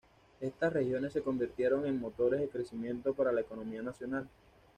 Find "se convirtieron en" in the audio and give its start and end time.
1.13-1.99